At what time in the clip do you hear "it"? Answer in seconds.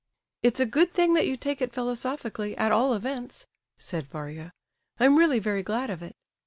1.61-1.71, 6.01-6.15